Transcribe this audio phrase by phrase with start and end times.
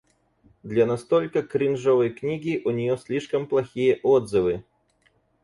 [0.63, 4.63] Для настолько кринжовой книги у неё слишком плохие отзывы.